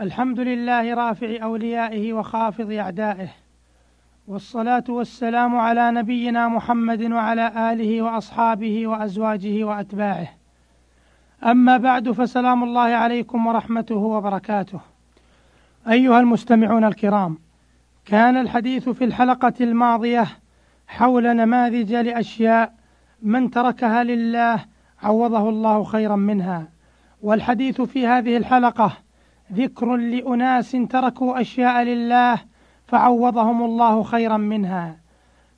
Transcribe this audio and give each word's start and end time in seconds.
الحمد 0.00 0.40
لله 0.40 0.94
رافع 0.94 1.36
أوليائه 1.42 2.12
وخافض 2.12 2.72
أعدائه 2.72 3.28
والصلاة 4.28 4.84
والسلام 4.88 5.56
على 5.56 5.90
نبينا 5.90 6.48
محمد 6.48 7.02
وعلى 7.02 7.72
آله 7.72 8.02
وأصحابه 8.02 8.86
وأزواجه 8.86 9.64
وأتباعه. 9.64 10.28
أما 11.44 11.76
بعد 11.76 12.10
فسلام 12.10 12.64
الله 12.64 12.80
عليكم 12.80 13.46
ورحمته 13.46 13.94
وبركاته. 13.94 14.80
أيها 15.88 16.20
المستمعون 16.20 16.84
الكرام 16.84 17.38
كان 18.04 18.36
الحديث 18.36 18.88
في 18.88 19.04
الحلقة 19.04 19.54
الماضية 19.60 20.26
حول 20.88 21.36
نماذج 21.36 21.94
لأشياء 21.94 22.74
من 23.22 23.50
تركها 23.50 24.04
لله 24.04 24.64
عوضه 25.02 25.48
الله 25.48 25.84
خيرا 25.84 26.16
منها 26.16 26.68
والحديث 27.22 27.80
في 27.80 28.06
هذه 28.06 28.36
الحلقة 28.36 28.92
ذكر 29.52 29.96
لأناس 29.96 30.70
تركوا 30.70 31.40
أشياء 31.40 31.82
لله 31.82 32.38
فعوضهم 32.86 33.62
الله 33.62 34.02
خيرا 34.02 34.36
منها. 34.36 34.96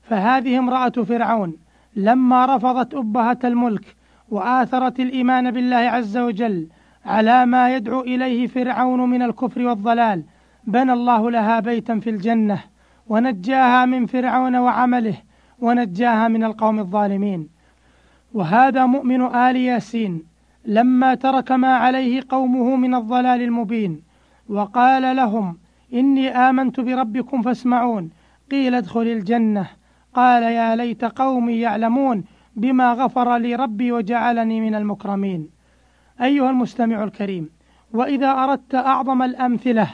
فهذه 0.03 0.57
امرأة 0.57 0.89
فرعون 0.89 1.57
لما 1.95 2.55
رفضت 2.55 2.93
أبهة 2.93 3.39
الملك 3.43 3.95
وآثرت 4.29 4.99
الإيمان 4.99 5.51
بالله 5.51 5.75
عز 5.75 6.17
وجل 6.17 6.67
على 7.05 7.45
ما 7.45 7.75
يدعو 7.75 8.01
إليه 8.01 8.47
فرعون 8.47 9.09
من 9.09 9.21
الكفر 9.21 9.61
والضلال 9.61 10.23
بنى 10.67 10.93
الله 10.93 11.31
لها 11.31 11.59
بيتا 11.59 11.99
في 11.99 12.09
الجنة 12.09 12.59
ونجاها 13.07 13.85
من 13.85 14.05
فرعون 14.05 14.55
وعمله 14.55 15.17
ونجاها 15.59 16.27
من 16.27 16.43
القوم 16.43 16.79
الظالمين. 16.79 17.49
وهذا 18.33 18.85
مؤمن 18.85 19.21
آل 19.21 19.55
ياسين 19.55 20.23
لما 20.65 21.15
ترك 21.15 21.51
ما 21.51 21.75
عليه 21.75 22.21
قومه 22.29 22.75
من 22.75 22.95
الضلال 22.95 23.41
المبين 23.41 24.01
وقال 24.49 25.15
لهم 25.15 25.57
إني 25.93 26.29
آمنت 26.29 26.79
بربكم 26.79 27.41
فاسمعون 27.41 28.09
قيل 28.51 28.75
ادخل 28.75 29.01
الجنة. 29.01 29.67
قال 30.13 30.43
يا 30.43 30.75
ليت 30.75 31.05
قومي 31.05 31.59
يعلمون 31.59 32.23
بما 32.55 32.93
غفر 32.93 33.37
لي 33.37 33.55
ربي 33.55 33.91
وجعلني 33.91 34.61
من 34.61 34.75
المكرمين. 34.75 35.49
أيها 36.21 36.49
المستمع 36.49 37.03
الكريم 37.03 37.49
وإذا 37.93 38.31
أردت 38.31 38.75
أعظم 38.75 39.21
الأمثلة 39.21 39.87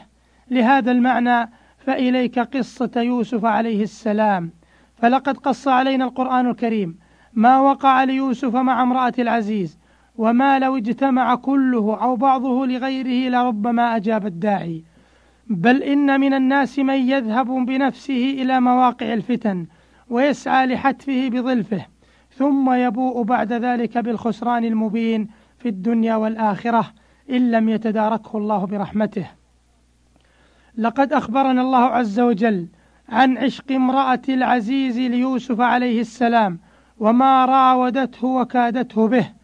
لهذا 0.52 0.92
المعنى 0.92 1.50
فإليك 1.78 2.40
قصة 2.40 2.92
يوسف 2.96 3.46
عليه 3.46 3.84
السلام. 3.84 4.52
فلقد 4.98 5.38
قص 5.38 5.68
علينا 5.68 6.06
القرآن 6.06 6.50
الكريم 6.50 7.00
ما 7.34 7.60
وقع 7.60 8.04
ليوسف 8.04 8.56
مع 8.56 8.82
امرأة 8.82 9.14
العزيز 9.20 9.81
وما 10.18 10.60
لو 10.60 10.78
اجتمع 10.78 11.36
كله 11.36 11.98
أو 12.02 12.16
بعضه 12.16 12.66
لغيره 12.66 13.30
لربما 13.30 13.96
أجاب 13.96 14.26
الداعي. 14.26 14.84
بل 15.48 15.84
إن 15.84 16.20
من 16.20 16.34
الناس 16.34 16.80
من 16.80 17.10
يذهب 17.10 17.48
بنفسه 17.48 18.36
إلى 18.42 18.60
مواقع 18.60 19.14
الفتن 19.14 19.66
ويسعى 20.10 20.66
لحتفه 20.66 21.30
بظلفه 21.30 21.86
ثم 22.36 22.74
يبوء 22.74 23.24
بعد 23.24 23.54
ذلك 23.54 23.98
بالخسران 23.98 24.66
المبين 24.66 25.28
في 25.60 25.70
الدنيا 25.70 26.16
والآخرة 26.16 26.94
إن 27.30 27.52
لم 27.52 27.70
يتداركه 27.70 28.38
الله 28.38 28.66
برحمته. 28.66 29.28
لقد 30.78 31.14
أخبرنا 31.14 31.62
الله 31.62 31.86
عز 31.86 32.20
وجل 32.20 32.68
عن 33.10 33.38
عشق 33.38 33.72
امرأة 33.72 34.22
العزيز 34.30 35.00
ليوسف 35.00 35.62
عليه 35.62 36.02
السلام 36.02 36.60
وما 37.00 37.46
راودته 37.46 38.28
وكادته 38.28 39.08
به. 39.08 39.41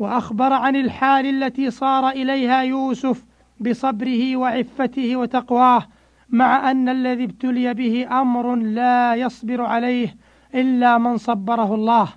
وأخبر 0.00 0.52
عن 0.52 0.76
الحال 0.76 1.26
التي 1.26 1.70
صار 1.70 2.08
إليها 2.08 2.62
يوسف 2.62 3.24
بصبره 3.60 4.36
وعفته 4.36 5.16
وتقواه 5.16 5.82
مع 6.30 6.70
أن 6.70 6.88
الذي 6.88 7.24
ابتلي 7.24 7.74
به 7.74 8.20
أمر 8.20 8.54
لا 8.54 9.14
يصبر 9.14 9.62
عليه 9.62 10.16
إلا 10.54 10.98
من 10.98 11.16
صبره 11.16 11.74
الله 11.74 12.08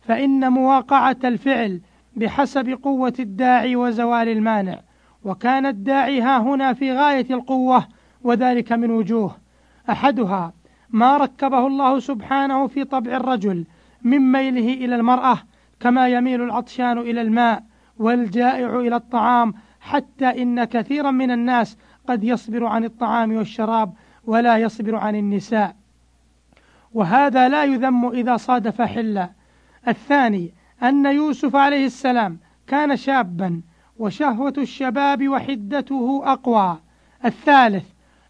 فإن 0.00 0.52
مواقعة 0.52 1.16
الفعل 1.24 1.80
بحسب 2.16 2.78
قوة 2.82 3.12
الداعي 3.18 3.76
وزوال 3.76 4.28
المانع 4.28 4.80
وكان 5.24 5.66
الداعي 5.66 6.20
ها 6.20 6.38
هنا 6.38 6.72
في 6.72 6.92
غاية 6.92 7.26
القوة 7.30 7.86
وذلك 8.24 8.72
من 8.72 8.90
وجوه. 8.90 9.36
أحدها 9.90 10.52
ما 10.90 11.16
ركبه 11.16 11.66
الله 11.66 11.98
سبحانه 11.98 12.66
في 12.66 12.84
طبع 12.84 13.16
الرجل 13.16 13.64
من 14.02 14.32
ميله 14.32 14.74
إلى 14.84 14.94
المرأة 14.94 15.38
كما 15.82 16.08
يميل 16.08 16.42
العطشان 16.42 16.98
إلى 16.98 17.20
الماء 17.20 17.62
والجائع 17.98 18.80
إلى 18.80 18.96
الطعام 18.96 19.54
حتى 19.80 20.42
إن 20.42 20.64
كثيرا 20.64 21.10
من 21.10 21.30
الناس 21.30 21.78
قد 22.08 22.24
يصبر 22.24 22.64
عن 22.64 22.84
الطعام 22.84 23.36
والشراب 23.36 23.92
ولا 24.24 24.58
يصبر 24.58 24.96
عن 24.96 25.16
النساء. 25.16 25.76
وهذا 26.94 27.48
لا 27.48 27.64
يذم 27.64 28.06
إذا 28.06 28.36
صادف 28.36 28.82
حلا 28.82 29.30
الثاني 29.88 30.54
أن 30.82 31.06
يوسف 31.06 31.56
عليه 31.56 31.86
السلام 31.86 32.38
كان 32.66 32.96
شابا 32.96 33.60
وشهوة 33.98 34.54
الشباب 34.58 35.28
وحدته 35.28 36.22
أقوى. 36.24 36.78
الثالث 37.24 37.84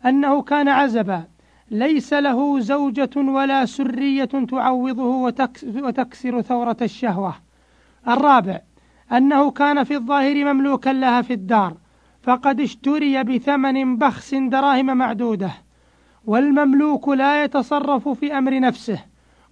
أنه 0.06 0.42
كان 0.42 0.68
عزبا 0.68 1.24
ليس 1.72 2.12
له 2.12 2.60
زوجة 2.60 3.10
ولا 3.16 3.64
سرية 3.64 4.24
تعوضه 4.24 5.32
وتكسر 5.74 6.42
ثورة 6.42 6.76
الشهوة. 6.82 7.34
الرابع 8.08 8.60
أنه 9.12 9.50
كان 9.50 9.84
في 9.84 9.96
الظاهر 9.96 10.52
مملوكا 10.52 10.90
لها 10.90 11.22
في 11.22 11.32
الدار 11.32 11.76
فقد 12.22 12.60
اشتري 12.60 13.24
بثمن 13.24 13.96
بخس 13.96 14.34
دراهم 14.34 14.86
معدودة. 14.96 15.50
والمملوك 16.26 17.08
لا 17.08 17.44
يتصرف 17.44 18.08
في 18.08 18.38
أمر 18.38 18.60
نفسه 18.60 18.98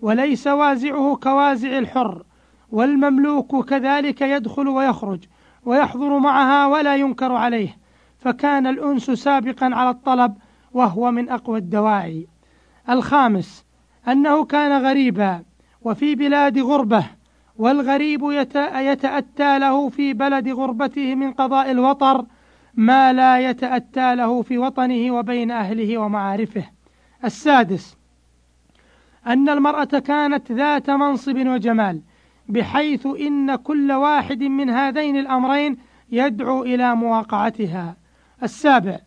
وليس 0.01 0.47
وازعه 0.47 1.17
كوازع 1.23 1.79
الحر. 1.79 2.23
والمملوك 2.71 3.69
كذلك 3.69 4.21
يدخل 4.21 4.69
ويخرج 4.69 5.21
ويحضر 5.65 6.19
معها 6.19 6.67
ولا 6.67 6.97
ينكر 6.97 7.33
عليه. 7.33 7.77
فكان 8.19 8.67
الأنس 8.67 9.11
سابقا 9.11 9.71
على 9.75 9.91
الطلب 9.91 10.35
وهو 10.75 11.11
من 11.11 11.29
أقوى 11.29 11.59
الدواعي. 11.59 12.27
الخامس 12.89 13.65
أنه 14.09 14.45
كان 14.45 14.83
غريبا 14.83 15.43
وفي 15.83 16.15
بلاد 16.15 16.59
غربة 16.59 17.05
والغريب 17.57 18.23
يتأتى 18.75 19.59
له 19.59 19.89
في 19.89 20.13
بلد 20.13 20.49
غربته 20.49 21.15
من 21.15 21.33
قضاء 21.33 21.71
الوطر 21.71 22.27
ما 22.75 23.13
لا 23.13 23.51
يتأتى 23.51 24.15
له 24.15 24.43
في 24.43 24.59
وطنه 24.59 25.15
وبين 25.15 25.51
أهله 25.51 25.99
ومعارفه. 25.99 26.65
السادس 27.25 27.97
أن 29.27 29.49
المرأة 29.49 29.85
كانت 29.85 30.53
ذات 30.53 30.91
منصب 30.91 31.47
وجمال 31.47 32.01
بحيث 32.49 33.07
إن 33.07 33.57
كل 33.57 33.93
واحد 33.93 34.43
من 34.43 34.71
هذين 34.71 35.17
الأمرين 35.17 35.77
يدعو 36.13 36.63
إلى 36.63 36.95
مواقعتها. 36.95 37.97
السابع 38.43 38.99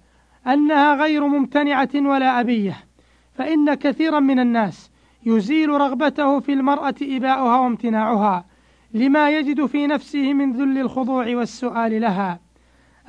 أنها 0.47 0.95
غير 0.95 1.27
ممتنعة 1.27 1.89
ولا 1.95 2.39
أبية 2.39 2.77
فإن 3.33 3.73
كثيرا 3.73 4.19
من 4.19 4.39
الناس 4.39 4.91
يزيل 5.25 5.69
رغبته 5.69 6.39
في 6.39 6.53
المرأة 6.53 6.95
إباؤها 7.01 7.59
وامتناعها 7.59 8.45
لما 8.93 9.29
يجد 9.29 9.65
في 9.65 9.87
نفسه 9.87 10.33
من 10.33 10.53
ذل 10.53 10.77
الخضوع 10.77 11.35
والسؤال 11.35 12.01
لها. 12.01 12.39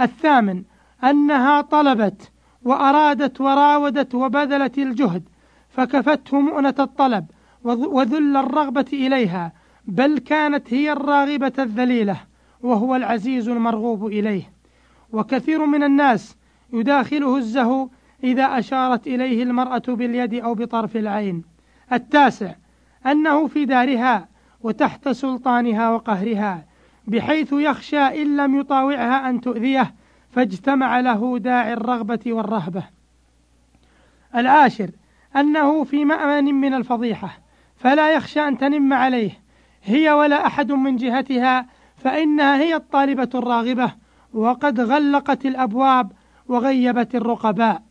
الثامن 0.00 0.62
أنها 1.04 1.60
طلبت 1.60 2.32
وأرادت 2.64 3.40
وراودت 3.40 4.14
وبذلت 4.14 4.78
الجهد 4.78 5.28
فكفته 5.68 6.40
مؤنة 6.40 6.74
الطلب 6.78 7.26
وذل 7.64 8.36
الرغبة 8.36 8.86
إليها 8.92 9.52
بل 9.86 10.18
كانت 10.18 10.74
هي 10.74 10.92
الراغبة 10.92 11.52
الذليلة 11.58 12.16
وهو 12.62 12.96
العزيز 12.96 13.48
المرغوب 13.48 14.06
إليه. 14.06 14.52
وكثير 15.12 15.66
من 15.66 15.82
الناس 15.82 16.36
يداخله 16.74 17.36
الزهو 17.36 17.88
إذا 18.24 18.58
أشارت 18.58 19.06
إليه 19.06 19.42
المرأة 19.42 19.82
باليد 19.88 20.34
أو 20.34 20.54
بطرف 20.54 20.96
العين. 20.96 21.44
التاسع 21.92 22.54
أنه 23.06 23.46
في 23.46 23.64
دارها 23.64 24.28
وتحت 24.62 25.08
سلطانها 25.08 25.90
وقهرها 25.90 26.64
بحيث 27.06 27.52
يخشى 27.52 28.22
إن 28.22 28.36
لم 28.36 28.60
يطاوعها 28.60 29.30
أن 29.30 29.40
تؤذيه 29.40 29.94
فاجتمع 30.30 31.00
له 31.00 31.38
داعي 31.38 31.72
الرغبة 31.72 32.20
والرهبة. 32.26 32.82
العاشر 34.34 34.90
أنه 35.36 35.84
في 35.84 36.04
مأمن 36.04 36.54
من 36.54 36.74
الفضيحة 36.74 37.38
فلا 37.76 38.12
يخشى 38.12 38.48
أن 38.48 38.58
تنم 38.58 38.92
عليه. 38.92 39.30
هي 39.84 40.10
ولا 40.10 40.46
أحد 40.46 40.72
من 40.72 40.96
جهتها 40.96 41.66
فإنها 41.96 42.56
هي 42.56 42.74
الطالبة 42.74 43.28
الراغبة 43.34 43.92
وقد 44.34 44.80
غلقت 44.80 45.46
الأبواب 45.46 46.12
وغيبت 46.48 47.14
الرقباء. 47.14 47.82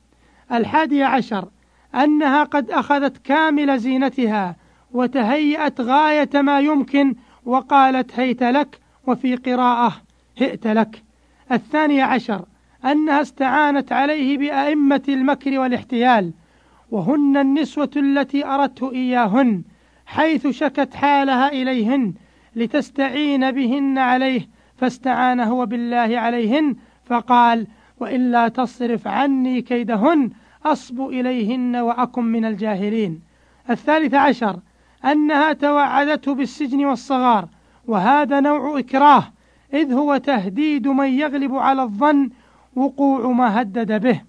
الحادي 0.51 1.03
عشر 1.03 1.47
أنها 1.95 2.43
قد 2.43 2.71
أخذت 2.71 3.17
كامل 3.17 3.79
زينتها 3.79 4.55
وتهيأت 4.91 5.81
غاية 5.81 6.29
ما 6.33 6.59
يمكن 6.59 7.15
وقالت 7.45 8.19
هيت 8.19 8.43
لك 8.43 8.79
وفي 9.07 9.35
قراءة 9.35 9.93
هئت 10.37 10.67
لك. 10.67 11.03
الثاني 11.51 12.01
عشر 12.01 12.45
أنها 12.85 13.21
استعانت 13.21 13.91
عليه 13.91 14.37
بأئمة 14.37 15.01
المكر 15.09 15.59
والاحتيال 15.59 16.33
وهن 16.91 17.37
النسوة 17.37 17.91
التي 17.95 18.45
أردت 18.45 18.83
إياهن 18.83 19.63
حيث 20.05 20.47
شكت 20.47 20.93
حالها 20.93 21.47
إليهن 21.51 22.13
لتستعين 22.55 23.51
بهن 23.51 23.97
عليه 23.97 24.49
فاستعان 24.77 25.39
هو 25.39 25.65
بالله 25.65 26.19
عليهن 26.19 26.75
فقال 27.05 27.67
وإلا 28.03 28.47
تصرف 28.47 29.07
عني 29.07 29.61
كيدهن 29.61 30.29
أصب 30.65 31.01
إليهن 31.01 31.75
وأكن 31.75 32.23
من 32.23 32.45
الجاهلين. 32.45 33.21
الثالث 33.69 34.13
عشر 34.13 34.59
أنها 35.05 35.53
توعدته 35.53 36.33
بالسجن 36.33 36.85
والصغار 36.85 37.47
وهذا 37.87 38.39
نوع 38.39 38.79
إكراه 38.79 39.23
إذ 39.73 39.93
هو 39.93 40.17
تهديد 40.17 40.87
من 40.87 41.07
يغلب 41.07 41.55
على 41.55 41.83
الظن 41.83 42.29
وقوع 42.75 43.31
ما 43.31 43.61
هدد 43.61 44.01
به. 44.01 44.21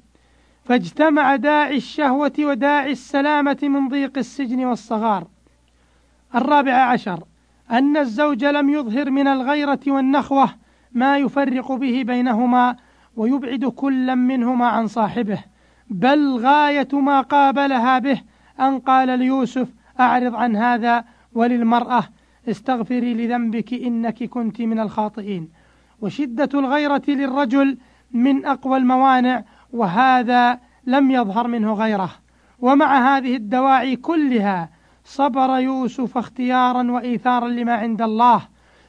فاجتمع 0.65 1.37
داعي 1.37 1.77
الشهوة 1.77 2.33
وداعي 2.39 2.93
السلامة 2.93 3.59
من 3.63 3.89
ضيق 3.89 4.19
السجن 4.19 4.65
والصغار. 4.65 5.27
الرابع 6.35 6.73
عشر 6.73 7.25
أن 7.71 7.97
الزوج 7.97 8.45
لم 8.45 8.71
يظهر 8.71 9.11
من 9.11 9.27
الغيرة 9.27 9.81
والنخوة 9.87 10.51
ما 10.93 11.19
يفرق 11.19 11.73
به 11.73 12.03
بينهما 12.03 12.77
ويبعد 13.17 13.65
كلا 13.65 14.15
منهما 14.15 14.67
عن 14.67 14.87
صاحبه 14.87 15.39
بل 15.91 16.39
غاية 16.39 16.89
ما 16.93 17.21
قابلها 17.21 17.99
به. 17.99 18.21
أن 18.61 18.79
قال 18.79 19.19
ليوسف 19.19 19.69
أعرض 20.01 20.35
عن 20.35 20.57
هذا 20.57 21.05
وللمرأة 21.35 22.05
استغفري 22.49 23.15
لذنبك 23.15 23.75
إنك 23.75 24.25
كنت 24.25 24.61
من 24.61 24.81
الخاطئين. 24.81 25.49
وشدة 26.01 26.49
الغيرة 26.55 27.03
للرجل 27.09 27.79
من 28.13 28.47
أقوى 28.47 28.77
الموانع 28.77 29.45
وهذا 29.73 30.59
لم 30.87 31.11
يظهر 31.11 31.49
منه 31.49 31.73
غيره. 31.73 32.11
ومع 32.61 33.17
هذه 33.17 33.37
الدواعي 33.37 33.97
كلها 33.97 34.71
صبر 35.05 35.59
يوسف 35.59 36.19
اختيارا 36.19 36.91
وإيثارا 36.91 37.49
لما 37.49 37.75
عند 37.75 38.03
الله 38.03 38.43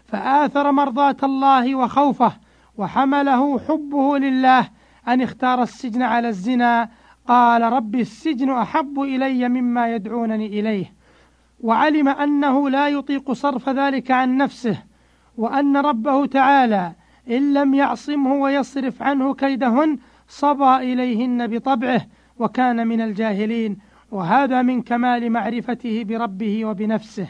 فآثر 0.06 0.72
مرضاة 0.72 1.18
الله 1.24 1.76
وخوفه 1.76 2.32
وحمله 2.78 3.60
حبه 3.60 4.18
لله 4.18 4.70
أن 5.08 5.22
اختار 5.22 5.64
السجن 5.64 6.02
على 6.02 6.28
الزنا. 6.30 6.90
قال 7.28 7.62
رب 7.62 7.96
السجن 7.96 8.50
أحب 8.50 9.00
إلي 9.00 9.50
مما 9.50 9.96
يدعونني 9.96 10.60
إليه. 10.60 10.94
وعلم 11.60 12.08
أنه 12.08 12.70
لا 12.70 12.88
يطيق 12.88 13.32
صرف 13.32 13.70
ذلك 13.70 14.12
عن 14.12 14.38
نفسه 14.38 14.78
وأن 15.38 15.78
ربه 15.78 16.26
تعالى 16.26 16.92
إن 17.30 17.54
لم 17.54 17.74
يعصمه 17.74 18.34
ويصرف 18.34 19.02
عنه 19.02 19.34
كيدهن 19.34 19.98
صبى 20.28 20.76
إليهن 20.76 21.48
بطبعه 21.48 22.02
وكان 22.40 22.88
من 22.88 23.02
الجاهلين. 23.02 23.78
وهذا 24.12 24.62
من 24.62 24.82
كمال 24.82 25.30
معرفته 25.30 26.04
بربه 26.04 26.66
وبنفسه. 26.66 27.28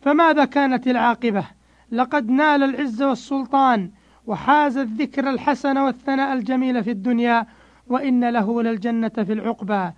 فماذا 0.00 0.44
كانت 0.44 0.86
العاقبة؟ 0.86 1.44
لقد 1.92 2.30
نال 2.30 2.62
العز 2.62 3.02
والسلطان 3.02 3.90
وحاز 4.26 4.76
الذكر 4.76 5.30
الحسن 5.30 5.78
والثناء 5.78 6.32
الجميل 6.32 6.84
في 6.84 6.90
الدنيا 6.90 7.46
وإن 7.86 8.28
له 8.28 8.62
للجنة 8.62 9.08
في 9.08 9.32
العقبى. 9.32 9.90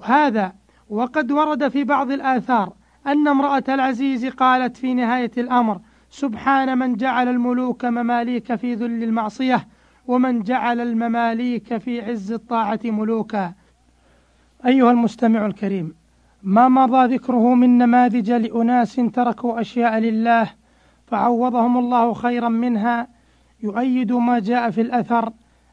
وهذا 0.00 0.52
وقد 0.90 1.32
ورد 1.32 1.68
في 1.68 1.84
بعض 1.84 2.10
الآثار 2.10 2.72
أن 3.06 3.28
امرأة 3.28 3.64
العزيز 3.68 4.26
قالت 4.26 4.76
في 4.76 4.94
نهاية 4.94 5.30
الأمر 5.38 5.80
سبحان 6.10 6.78
من 6.78 6.94
جعل 6.96 7.28
الملوك 7.28 7.84
مماليك 7.84 8.54
في 8.54 8.74
ذل 8.74 9.02
المعصية 9.02 9.68
ومن 10.06 10.42
جعل 10.42 10.80
المماليك 10.80 11.76
في 11.76 12.00
عز 12.00 12.32
الطاعة 12.32 12.80
ملوكا. 12.84 13.52
أيها 14.66 14.90
المستمع 14.90 15.46
الكريم 15.46 15.94
ما 16.42 16.68
مضى 16.68 17.14
ذكره 17.14 17.54
من 17.54 17.78
نماذج 17.78 18.30
لأناس 18.30 18.96
تركوا 18.96 19.60
أشياء 19.60 19.98
لله 19.98 20.50
فعوضهم 21.06 21.78
الله 21.78 22.14
خيرا 22.14 22.48
منها 22.48 23.08
يؤيد 23.62 24.12
ما 24.12 24.38
جاء 24.38 24.70
في 24.70 24.80
الأثر 24.80 25.32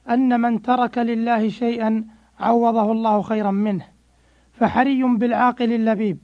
أن 0.10 0.42
من 0.42 0.62
ترك 0.62 0.98
لله 0.98 1.50
شيئا 1.50 2.06
عوضه 2.40 2.92
الله 2.92 3.22
خيرا 3.22 3.52
منه 3.52 3.86
فحري 4.54 5.04
بالعاقل 5.04 5.74
اللبيب 5.74 6.18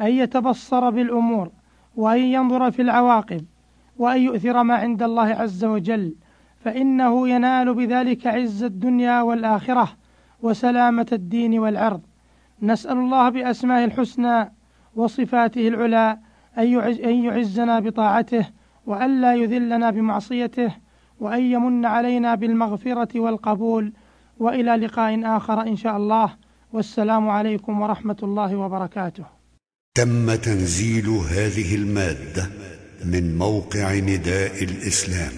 أن 0.00 0.06
يتبصر 0.06 0.90
بالأمور 0.90 1.50
وأن 1.96 2.18
ينظر 2.20 2.70
في 2.70 2.82
العواقب 2.82 3.44
وأن 3.98 4.22
يؤثر 4.22 4.62
ما 4.62 4.74
عند 4.74 5.02
الله 5.02 5.26
عز 5.26 5.64
وجل 5.64 6.14
فإنه 6.64 7.28
ينال 7.28 7.74
بذلك 7.74 8.26
عز 8.26 8.62
الدنيا 8.64 9.22
والآخرة 9.22 9.88
وسلامة 10.42 11.06
الدين 11.12 11.58
والعرض. 11.58 12.00
نسأل 12.62 12.98
الله 12.98 13.28
بأسمائه 13.28 13.84
الحسنى 13.84 14.52
وصفاته 14.96 15.68
العلى 15.68 16.18
أن 16.58 17.24
يعزنا 17.24 17.80
بطاعته 17.80 18.46
وأن 18.86 19.20
لا 19.20 19.34
يذلنا 19.34 19.90
بمعصيته 19.90 20.74
وأن 21.20 21.42
يمن 21.42 21.84
علينا 21.84 22.34
بالمغفرة 22.34 23.20
والقبول 23.20 23.92
وإلى 24.38 24.76
لقاء 24.76 25.36
آخر 25.36 25.62
إن 25.62 25.76
شاء 25.76 25.96
الله. 25.96 26.36
والسلام 26.72 27.28
عليكم 27.28 27.80
ورحمة 27.80 28.16
الله 28.22 28.56
وبركاته. 28.56 29.24
تم 29.94 30.34
تنزيل 30.34 31.08
هذه 31.08 31.74
المادة 31.74 32.50
من 33.04 33.38
موقع 33.38 33.94
نداء 33.94 34.64
الإسلام 34.64 35.32